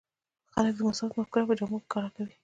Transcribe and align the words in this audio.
خلک 0.53 0.73
د 0.75 0.79
مساوات 0.87 1.11
مفکوره 1.19 1.45
په 1.49 1.55
جامو 1.59 1.77
کې 1.81 1.85
ښکاره 1.87 2.09
کوي. 2.15 2.35